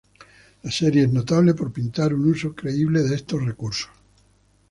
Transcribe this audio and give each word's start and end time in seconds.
La 0.63 0.71
serie 0.71 1.03
es 1.03 1.11
notable 1.13 1.53
por 1.53 1.71
pintar 1.71 2.11
un 2.15 2.27
uso 2.27 2.55
creíble 2.55 3.03
de 3.03 3.13
estos 3.13 3.45
recursos. 3.45 3.91